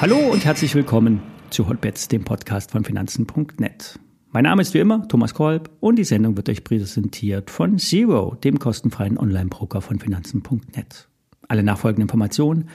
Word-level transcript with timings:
Hallo 0.00 0.18
und 0.18 0.44
herzlich 0.44 0.74
willkommen 0.74 1.22
zu 1.50 1.68
Hotbets, 1.68 2.08
dem 2.08 2.22
Podcast 2.22 2.70
von 2.70 2.84
Finanzen.net. 2.84 3.98
Mein 4.30 4.44
Name 4.44 4.60
ist 4.60 4.74
wie 4.74 4.78
immer 4.78 5.08
Thomas 5.08 5.32
Kolb 5.32 5.70
und 5.80 5.96
die 5.96 6.04
Sendung 6.04 6.36
wird 6.36 6.48
euch 6.48 6.62
präsentiert 6.62 7.50
von 7.50 7.78
Zero, 7.78 8.36
dem 8.44 8.58
kostenfreien 8.58 9.18
Online-Broker 9.18 9.80
von 9.80 9.98
Finanzen.net. 9.98 11.08
Alle 11.48 11.62
nachfolgenden 11.62 12.02
Informationen 12.02 12.68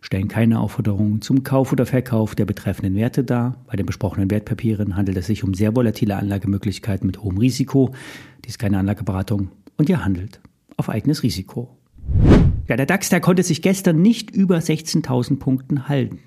stellen 0.00 0.28
keine 0.28 0.60
Aufforderungen 0.60 1.22
zum 1.22 1.42
Kauf 1.42 1.72
oder 1.72 1.86
Verkauf 1.86 2.34
der 2.34 2.44
betreffenden 2.44 2.94
Werte 2.94 3.24
dar. 3.24 3.64
Bei 3.66 3.76
den 3.76 3.86
besprochenen 3.86 4.30
Wertpapieren 4.30 4.96
handelt 4.96 5.16
es 5.16 5.26
sich 5.26 5.42
um 5.42 5.54
sehr 5.54 5.74
volatile 5.74 6.16
Anlagemöglichkeiten 6.16 7.06
mit 7.06 7.22
hohem 7.22 7.38
Risiko. 7.38 7.94
Dies 8.44 8.52
ist 8.52 8.58
keine 8.58 8.78
Anlageberatung 8.78 9.48
und 9.76 9.88
ihr 9.88 10.04
handelt 10.04 10.40
auf 10.76 10.88
eigenes 10.88 11.22
Risiko. 11.22 11.76
Ja, 12.68 12.76
der 12.76 12.86
DAX, 12.86 13.08
der 13.08 13.20
konnte 13.20 13.42
sich 13.42 13.62
gestern 13.62 14.02
nicht 14.02 14.34
über 14.34 14.58
16.000 14.58 15.38
Punkten 15.38 15.88
halten, 15.88 16.18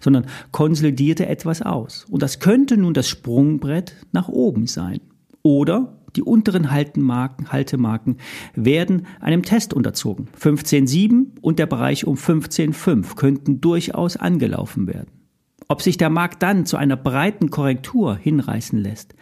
sondern 0.00 0.26
konsolidierte 0.50 1.26
etwas 1.26 1.62
aus. 1.62 2.06
Und 2.10 2.22
das 2.22 2.40
könnte 2.40 2.76
nun 2.76 2.94
das 2.94 3.08
Sprungbrett 3.08 3.94
nach 4.12 4.28
oben 4.28 4.66
sein. 4.66 5.00
Oder 5.42 5.96
die 6.16 6.22
unteren 6.22 6.70
Haltemarken, 6.70 7.52
Haltemarken 7.52 8.16
werden 8.54 9.06
einem 9.20 9.42
Test 9.42 9.74
unterzogen. 9.74 10.28
15,7 10.40 11.38
und 11.40 11.58
der 11.58 11.66
Bereich 11.66 12.06
um 12.06 12.16
15,5 12.16 13.14
könnten 13.14 13.60
durchaus 13.60 14.16
angelaufen 14.16 14.88
werden. 14.88 15.10
Ob 15.68 15.82
sich 15.82 15.98
der 15.98 16.10
Markt 16.10 16.42
dann 16.42 16.64
zu 16.64 16.76
einer 16.76 16.96
breiten 16.96 17.50
Korrektur 17.50 18.16
hinreißen 18.16 18.78
lässt, 18.78 19.14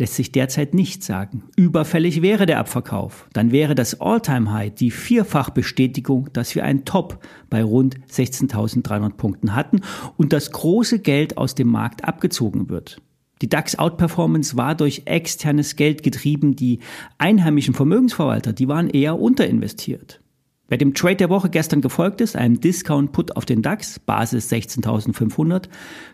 lässt 0.00 0.14
sich 0.14 0.32
derzeit 0.32 0.72
nicht 0.72 1.04
sagen. 1.04 1.44
Überfällig 1.56 2.22
wäre 2.22 2.46
der 2.46 2.58
Abverkauf. 2.58 3.28
Dann 3.34 3.52
wäre 3.52 3.74
das 3.74 4.00
All-Time-High 4.00 4.74
die 4.74 4.90
Vierfachbestätigung, 4.90 6.30
dass 6.32 6.54
wir 6.54 6.64
einen 6.64 6.86
Top 6.86 7.22
bei 7.50 7.62
rund 7.62 7.98
16.300 8.10 9.10
Punkten 9.10 9.54
hatten 9.54 9.82
und 10.16 10.32
das 10.32 10.52
große 10.52 11.00
Geld 11.00 11.36
aus 11.36 11.54
dem 11.54 11.68
Markt 11.68 12.04
abgezogen 12.04 12.70
wird. 12.70 13.02
Die 13.42 13.48
DAX-Outperformance 13.48 14.56
war 14.56 14.74
durch 14.74 15.02
externes 15.04 15.76
Geld 15.76 16.02
getrieben. 16.02 16.56
Die 16.56 16.80
einheimischen 17.18 17.74
Vermögensverwalter, 17.74 18.54
die 18.54 18.68
waren 18.68 18.88
eher 18.88 19.18
unterinvestiert. 19.18 20.20
Wer 20.68 20.78
dem 20.78 20.94
Trade 20.94 21.16
der 21.16 21.30
Woche 21.30 21.50
gestern 21.50 21.80
gefolgt 21.80 22.20
ist, 22.20 22.36
einem 22.36 22.60
Discount-Put 22.60 23.36
auf 23.36 23.44
den 23.44 23.60
DAX, 23.60 23.98
Basis 23.98 24.50
16.500, 24.50 25.64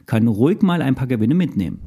kann 0.07 0.27
ruhig 0.27 0.63
mal 0.63 0.83
ein 0.83 0.95
paar 0.95 1.07
Gewinne 1.07 1.35
mitnehmen. 1.35 1.81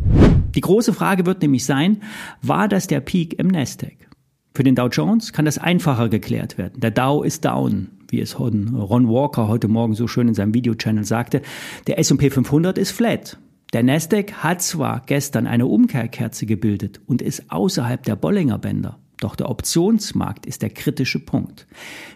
Die 0.55 0.61
große 0.61 0.93
Frage 0.93 1.25
wird 1.25 1.41
nämlich 1.41 1.65
sein, 1.65 2.01
war 2.41 2.67
das 2.67 2.87
der 2.87 3.01
Peak 3.01 3.37
im 3.39 3.47
Nasdaq? 3.47 4.09
Für 4.55 4.63
den 4.63 4.75
Dow 4.75 4.87
Jones 4.87 5.31
kann 5.31 5.45
das 5.45 5.59
einfacher 5.59 6.09
geklärt 6.09 6.57
werden. 6.57 6.81
Der 6.81 6.91
Dow 6.91 7.23
ist 7.23 7.45
down, 7.45 7.89
wie 8.09 8.19
es 8.19 8.39
Ron 8.39 9.07
Walker 9.07 9.47
heute 9.47 9.67
Morgen 9.67 9.93
so 9.93 10.07
schön 10.07 10.27
in 10.27 10.33
seinem 10.33 10.53
Video-Channel 10.53 11.03
sagte. 11.03 11.41
Der 11.87 11.99
S&P 11.99 12.29
500 12.29 12.77
ist 12.77 12.91
flat. 12.91 13.37
Der 13.73 13.83
Nasdaq 13.83 14.33
hat 14.43 14.63
zwar 14.63 15.03
gestern 15.05 15.45
eine 15.45 15.67
Umkehrkerze 15.67 16.47
gebildet 16.47 16.99
und 17.05 17.21
ist 17.21 17.51
außerhalb 17.51 18.01
der 18.01 18.15
Bollinger 18.15 18.57
Bänder, 18.57 18.97
doch 19.19 19.35
der 19.35 19.49
Optionsmarkt 19.49 20.47
ist 20.47 20.63
der 20.63 20.71
kritische 20.71 21.19
Punkt. 21.19 21.67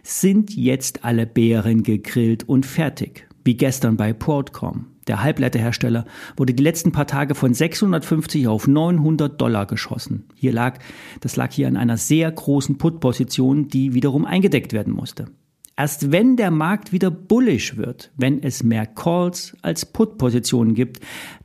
Sind 0.01 0.55
jetzt 0.55 1.05
alle 1.05 1.27
Bären 1.27 1.83
gegrillt 1.83 2.49
und 2.49 2.65
fertig? 2.65 3.27
Wie 3.45 3.55
gestern 3.55 3.97
bei 3.97 4.13
Broadcom. 4.13 4.87
Der 5.07 5.21
Halbleiterhersteller 5.21 6.05
wurde 6.37 6.53
die 6.53 6.63
letzten 6.63 6.91
paar 6.91 7.07
Tage 7.07 7.35
von 7.35 7.53
650 7.53 8.47
auf 8.47 8.67
900 8.67 9.39
Dollar 9.39 9.65
geschossen. 9.65 10.25
Hier 10.35 10.53
lag, 10.53 10.79
das 11.19 11.35
lag 11.35 11.51
hier 11.51 11.67
an 11.67 11.77
einer 11.77 11.97
sehr 11.97 12.31
großen 12.31 12.77
Put-Position, 12.77 13.67
die 13.67 13.93
wiederum 13.93 14.25
eingedeckt 14.25 14.73
werden 14.73 14.93
musste. 14.93 15.25
Erst 15.75 16.11
wenn 16.11 16.37
der 16.37 16.51
Markt 16.51 16.91
wieder 16.91 17.09
bullish 17.09 17.77
wird, 17.77 18.11
wenn 18.15 18.43
es 18.43 18.63
mehr 18.63 18.85
Calls 18.85 19.57
als 19.63 19.85
Put-Positionen 19.85 20.75
gibt, 20.75 20.99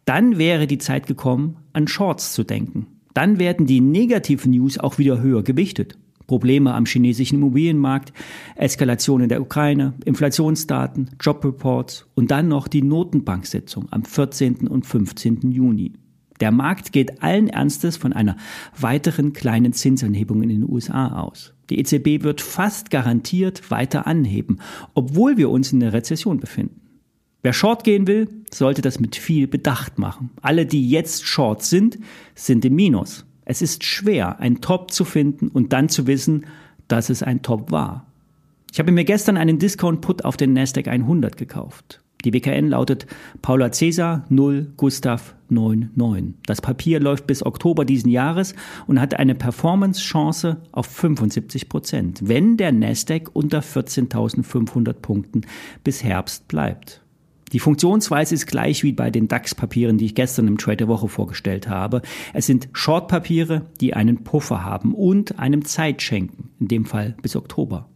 dann 0.05 0.39
wäre 0.39 0.67
die 0.67 0.79
Zeit 0.79 1.07
gekommen, 1.07 1.57
an 1.73 1.89
Shorts 1.89 2.35
zu 2.35 2.45
denken. 2.45 2.87
Dann 3.15 3.39
werden 3.39 3.67
die 3.67 3.81
negativen 3.81 4.53
News 4.53 4.79
auch 4.79 4.99
wieder 4.99 5.21
höher 5.21 5.43
gewichtet. 5.43 5.99
Probleme 6.29 6.75
am 6.75 6.87
chinesischen 6.87 7.39
Immobilienmarkt, 7.39 8.13
Eskalation 8.55 9.23
in 9.23 9.29
der 9.29 9.41
Ukraine, 9.41 9.95
Inflationsdaten, 10.05 11.11
Jobreports 11.21 12.07
und 12.15 12.31
dann 12.31 12.47
noch 12.47 12.69
die 12.69 12.83
Notenbanksitzung 12.83 13.89
am 13.91 14.05
14. 14.05 14.69
und 14.69 14.87
15. 14.87 15.51
Juni. 15.51 15.95
Der 16.41 16.53
Markt 16.53 16.93
geht 16.93 17.23
allen 17.23 17.49
Ernstes 17.49 17.97
von 17.97 18.13
einer 18.13 18.37
weiteren 18.79 19.33
kleinen 19.33 19.73
Zinsanhebung 19.73 20.43
in 20.43 20.51
den 20.51 20.71
USA 20.71 21.21
aus. 21.21 21.55
Die 21.71 21.81
EZB 21.81 22.23
wird 22.23 22.41
fast 22.41 22.91
garantiert 22.91 23.71
weiter 23.71 24.07
anheben, 24.07 24.61
obwohl 24.95 25.37
wir 25.37 25.51
uns 25.51 25.73
in 25.73 25.81
der 25.81 25.93
Rezession 25.93 26.39
befinden. 26.39 26.81
Wer 27.43 27.53
Short 27.55 27.85
gehen 27.85 28.07
will, 28.07 28.29
sollte 28.53 28.83
das 28.83 29.01
mit 29.01 29.17
viel 29.17 29.47
Bedacht 29.47 29.99
machen. 29.99 30.31
Alle, 30.43 30.67
die 30.67 30.91
jetzt 30.91 31.25
Short 31.25 31.63
sind, 31.63 31.99
sind 32.35 32.65
im 32.65 32.75
Minus. 32.75 33.25
Es 33.51 33.63
ist 33.63 33.83
schwer, 33.83 34.41
ein 34.41 34.61
Top 34.61 34.91
zu 34.91 35.07
finden 35.07 35.49
und 35.49 35.73
dann 35.73 35.89
zu 35.89 36.07
wissen, 36.07 36.45
dass 36.87 37.09
es 37.09 37.23
ein 37.23 37.41
Top 37.41 37.73
war. 37.73 38.05
Ich 38.71 38.79
habe 38.79 38.93
mir 38.93 39.05
gestern 39.05 39.39
einen 39.39 39.59
Discount-Put 39.59 40.27
auf 40.27 40.37
den 40.37 40.53
Nasdaq 40.53 40.87
100 40.87 41.39
gekauft. 41.39 42.03
Die 42.27 42.35
WKN 42.35 42.69
lautet 42.69 43.07
Paula 43.41 43.73
Cäsar 43.73 44.27
0 44.29 44.71
Gustav 44.77 45.35
99. 45.49 46.35
Das 46.45 46.61
Papier 46.61 47.01
läuft 47.01 47.27
bis 47.27 47.43
Oktober 47.43 47.87
diesen 47.87 48.11
Jahres 48.11 48.55
und 48.87 49.01
hat 49.01 49.15
eine 49.15 49.35
Performance-Chance 49.35 50.59
auf 50.71 50.85
75 50.85 51.71
Prozent, 51.71 52.21
wenn 52.29 52.59
der 52.59 52.73
Nasdaq 52.73 53.31
unter 53.33 53.61
14.500 53.61 54.93
Punkten 54.93 55.41
bis 55.85 56.05
Herbst 56.05 56.49
bleibt. 56.49 57.01
Die 57.53 57.61
Funktionsweise 57.61 58.35
ist 58.35 58.47
gleich 58.47 58.83
wie 58.83 58.93
bei 58.93 59.11
den 59.11 59.29
DAX-Papieren, 59.29 59.99
die 59.99 60.07
ich 60.07 60.15
gestern 60.15 60.49
im 60.49 60.59
Trade 60.59 60.79
der 60.79 60.89
Woche 60.89 61.09
vorgestellt 61.09 61.69
habe. 61.69 62.03
Es 62.35 62.47
sind 62.47 62.69
Short-Papiere, 62.73 63.67
die 63.81 63.95
einen 63.95 64.25
Puffer 64.25 64.65
haben 64.65 64.95
und 64.95 65.39
einem 65.39 65.65
Zeit 65.65 66.03
schenken, 66.03 66.51
in 66.61 66.69
dem 66.69 66.85
Fall 66.85 67.17
bis 67.23 67.37
Oktober. 67.37 67.89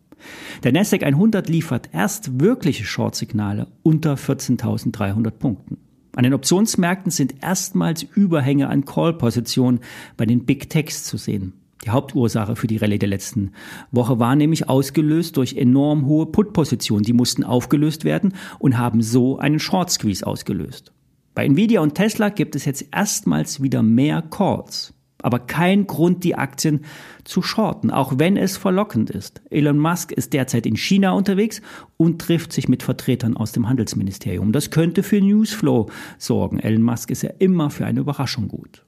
Der 0.62 0.73
Nasdaq 0.73 1.03
100 1.03 1.49
liefert 1.49 1.91
erst 1.93 2.41
wirkliche 2.41 2.85
Short-Signale 2.85 3.67
unter 3.83 4.15
14.300 4.15 5.31
Punkten. 5.33 5.79
An 6.15 6.25
den 6.25 6.35
Optionsmärkten 6.35 7.11
sind 7.11 7.43
erstmals 7.43 8.03
Überhänge 8.03 8.69
an 8.69 8.85
Call-Positionen 8.85 9.81
bei 10.17 10.27
den 10.27 10.45
Big 10.45 10.69
Techs 10.69 11.05
zu 11.05 11.17
sehen. 11.17 11.55
Die 11.84 11.91
Hauptursache 11.91 12.56
für 12.56 12.66
die 12.66 12.76
Rallye 12.76 12.98
der 12.98 13.09
letzten 13.09 13.53
Woche 13.91 14.19
war 14.19 14.37
nämlich 14.37 14.69
ausgelöst 14.69 15.37
durch 15.37 15.56
enorm 15.56 16.06
hohe 16.06 16.26
Put-Positionen. 16.26 17.04
Die 17.04 17.12
mussten 17.12 17.44
aufgelöst 17.44 18.04
werden 18.04 18.34
und 18.59 18.78
haben 18.78 19.03
so 19.03 19.38
einen 19.38 19.59
Short-Squeeze 19.59 20.26
ausgelöst. 20.26 20.93
Bei 21.34 21.44
Nvidia 21.47 21.81
und 21.81 21.94
Tesla 21.94 22.28
gibt 22.28 22.54
es 22.56 22.65
jetzt 22.65 22.87
erstmals 22.93 23.62
wieder 23.62 23.82
mehr 23.82 24.22
Calls 24.22 24.94
aber 25.22 25.38
kein 25.38 25.87
Grund, 25.87 26.25
die 26.25 26.34
Aktien 26.34 26.81
zu 27.25 27.43
shorten, 27.43 27.91
auch 27.91 28.19
wenn 28.19 28.37
es 28.37 28.56
verlockend 28.56 29.10
ist. 29.10 29.41
Elon 29.50 29.78
Musk 29.78 30.12
ist 30.12 30.32
derzeit 30.32 30.66
in 30.66 30.76
China 30.76 31.12
unterwegs 31.12 31.62
und 31.97 32.20
trifft 32.20 32.53
sich 32.53 32.69
mit 32.69 32.82
Vertretern 32.82 33.37
aus 33.37 33.53
dem 33.53 33.69
Handelsministerium. 33.69 34.53
Das 34.53 34.70
könnte 34.70 35.03
für 35.03 35.20
Newsflow 35.20 35.88
sorgen. 36.19 36.59
Elon 36.59 36.82
Musk 36.82 37.10
ist 37.10 37.22
ja 37.22 37.31
immer 37.38 37.70
für 37.70 37.87
eine 37.87 38.00
Überraschung 38.00 38.49
gut. 38.49 38.84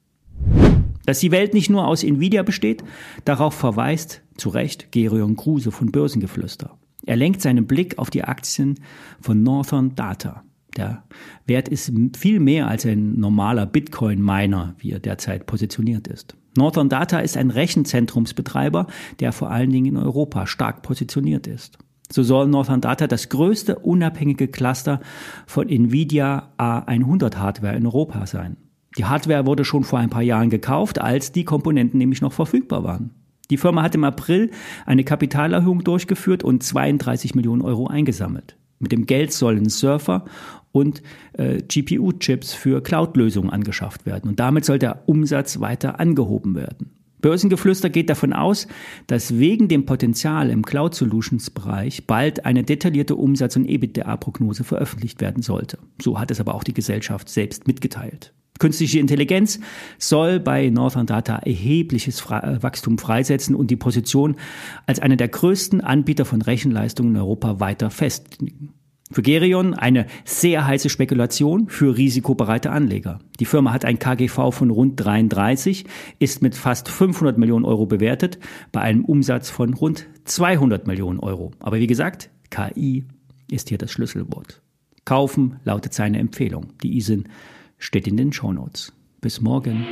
Dass 1.05 1.19
die 1.19 1.31
Welt 1.31 1.53
nicht 1.53 1.69
nur 1.69 1.87
aus 1.87 2.03
Nvidia 2.03 2.43
besteht, 2.43 2.83
darauf 3.25 3.53
verweist 3.53 4.21
zu 4.37 4.49
Recht 4.49 4.91
Gerion 4.91 5.35
Kruse 5.35 5.71
von 5.71 5.91
Börsengeflüster. 5.91 6.77
Er 7.05 7.15
lenkt 7.15 7.41
seinen 7.41 7.67
Blick 7.67 7.99
auf 7.99 8.09
die 8.09 8.23
Aktien 8.23 8.79
von 9.21 9.43
Northern 9.43 9.95
Data. 9.95 10.43
Der 10.75 11.03
Wert 11.45 11.69
ist 11.69 11.91
viel 12.17 12.39
mehr 12.39 12.67
als 12.67 12.85
ein 12.85 13.19
normaler 13.19 13.65
Bitcoin-Miner, 13.65 14.75
wie 14.79 14.91
er 14.91 14.99
derzeit 14.99 15.45
positioniert 15.45 16.07
ist. 16.07 16.35
Northern 16.57 16.89
Data 16.89 17.19
ist 17.19 17.37
ein 17.37 17.51
Rechenzentrumsbetreiber, 17.51 18.87
der 19.19 19.31
vor 19.31 19.51
allen 19.51 19.71
Dingen 19.71 19.95
in 19.95 19.97
Europa 19.97 20.47
stark 20.47 20.81
positioniert 20.81 21.47
ist. 21.47 21.77
So 22.11 22.23
soll 22.23 22.47
Northern 22.47 22.81
Data 22.81 23.07
das 23.07 23.29
größte 23.29 23.79
unabhängige 23.79 24.47
Cluster 24.47 24.99
von 25.47 25.69
Nvidia 25.69 26.53
A100 26.57 27.35
Hardware 27.35 27.75
in 27.75 27.85
Europa 27.85 28.25
sein. 28.25 28.57
Die 28.97 29.05
Hardware 29.05 29.45
wurde 29.45 29.65
schon 29.65 29.83
vor 29.83 29.99
ein 29.99 30.09
paar 30.09 30.21
Jahren 30.21 30.49
gekauft, 30.49 31.01
als 31.01 31.31
die 31.31 31.43
Komponenten 31.43 31.97
nämlich 31.97 32.21
noch 32.21 32.33
verfügbar 32.33 32.83
waren. 32.83 33.11
Die 33.49 33.57
Firma 33.57 33.83
hat 33.83 33.95
im 33.95 34.03
April 34.03 34.51
eine 34.85 35.03
Kapitalerhöhung 35.03 35.83
durchgeführt 35.83 36.43
und 36.43 36.63
32 36.63 37.35
Millionen 37.35 37.61
Euro 37.61 37.87
eingesammelt. 37.87 38.57
Mit 38.79 38.91
dem 38.91 39.05
Geld 39.05 39.31
sollen 39.31 39.69
Surfer 39.69 40.25
und 40.71 41.01
äh, 41.33 41.61
GPU-Chips 41.61 42.53
für 42.53 42.81
Cloud-Lösungen 42.81 43.49
angeschafft 43.49 44.05
werden. 44.05 44.29
Und 44.29 44.39
damit 44.39 44.65
soll 44.65 44.79
der 44.79 45.07
Umsatz 45.07 45.59
weiter 45.59 45.99
angehoben 45.99 46.55
werden. 46.55 46.91
Börsengeflüster 47.21 47.89
geht 47.89 48.11
davon 48.11 48.33
aus, 48.33 48.67
dass 49.07 49.39
wegen 49.39 49.67
dem 49.67 49.87
Potenzial 49.87 50.51
im 50.51 50.63
Cloud 50.63 50.93
Solutions 50.93 51.49
Bereich 51.49 52.05
bald 52.05 52.45
eine 52.45 52.63
detaillierte 52.63 53.15
Umsatz- 53.15 53.55
und 53.55 53.65
EBITDA-Prognose 53.65 54.63
veröffentlicht 54.63 55.21
werden 55.21 55.41
sollte. 55.41 55.79
So 55.99 56.19
hat 56.19 56.29
es 56.29 56.39
aber 56.39 56.53
auch 56.53 56.63
die 56.63 56.75
Gesellschaft 56.75 57.29
selbst 57.29 57.67
mitgeteilt. 57.67 58.34
Künstliche 58.57 58.99
Intelligenz 58.99 59.59
soll 59.97 60.39
bei 60.39 60.69
Northern 60.69 61.05
Data 61.05 61.37
erhebliches 61.39 62.21
äh, 62.29 62.63
Wachstum 62.63 62.97
freisetzen 62.97 63.53
und 63.53 63.69
die 63.69 63.75
Position 63.75 64.37
als 64.85 64.99
einer 64.99 65.17
der 65.17 65.27
größten 65.27 65.81
Anbieter 65.81 66.23
von 66.23 66.41
Rechenleistungen 66.41 67.15
in 67.15 67.21
Europa 67.21 67.59
weiter 67.59 67.89
festlegen. 67.89 68.73
Für 69.11 69.21
Gerion 69.21 69.75
eine 69.75 70.07
sehr 70.23 70.65
heiße 70.65 70.89
Spekulation 70.89 71.67
für 71.67 71.95
risikobereite 71.95 72.71
Anleger. 72.71 73.19
Die 73.39 73.45
Firma 73.45 73.71
hat 73.71 73.85
ein 73.85 73.99
KGV 73.99 74.51
von 74.51 74.71
rund 74.71 75.03
33, 75.03 75.85
ist 76.17 76.41
mit 76.41 76.55
fast 76.55 76.89
500 76.89 77.37
Millionen 77.37 77.65
Euro 77.65 77.85
bewertet, 77.85 78.39
bei 78.71 78.81
einem 78.81 79.05
Umsatz 79.05 79.49
von 79.49 79.75
rund 79.75 80.07
200 80.23 80.87
Millionen 80.87 81.19
Euro. 81.19 81.51
Aber 81.59 81.77
wie 81.77 81.87
gesagt, 81.87 82.31
KI 82.49 83.05
ist 83.51 83.69
hier 83.69 83.77
das 83.77 83.91
Schlüsselwort. 83.91 84.61
Kaufen 85.03 85.59
lautet 85.63 85.93
seine 85.93 86.17
Empfehlung. 86.17 86.73
Die 86.81 86.97
ISIN 86.97 87.27
steht 87.77 88.07
in 88.07 88.17
den 88.17 88.33
Shownotes. 88.33 88.93
Bis 89.21 89.41
morgen. 89.41 89.85